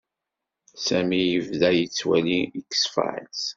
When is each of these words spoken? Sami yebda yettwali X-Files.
Sami 0.85 1.19
yebda 1.23 1.69
yettwali 1.79 2.37
X-Files. 2.71 3.41